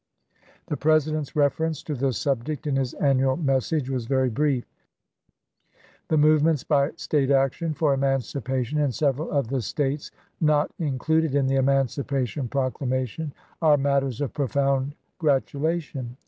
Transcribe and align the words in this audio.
The 0.65 0.77
President's 0.77 1.35
reference 1.35 1.83
to 1.83 1.93
the 1.93 2.11
subject 2.11 2.65
in 2.65 2.75
his 2.75 2.95
annual 2.95 3.37
message 3.37 3.87
was 3.87 4.07
very 4.07 4.31
brief:" 4.31 4.65
The 6.09 6.17
movements 6.17 6.63
by 6.63 6.93
State 6.95 7.29
action 7.29 7.75
for 7.75 7.93
emancipation 7.93 8.79
in 8.79 8.93
several 8.93 9.29
of 9.29 9.49
the 9.49 9.61
States 9.61 10.09
not 10.39 10.71
included 10.79 11.35
in 11.35 11.45
the 11.45 11.57
Emancipation 11.57 12.47
Proclama 12.47 13.07
tion 13.09 13.31
are 13.61 13.77
matters 13.77 14.21
of 14.21 14.33
profound 14.33 14.95
gratulation. 15.19 16.17